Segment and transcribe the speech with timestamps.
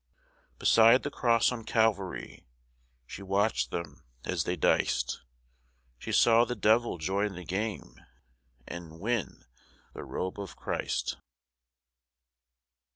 [0.57, 2.47] Beside the Cross on Calvary
[3.05, 5.21] She watched them as they diced.
[5.99, 8.01] She saw the Devil join the game
[8.67, 9.45] And win
[9.93, 11.17] the Robe of Christ.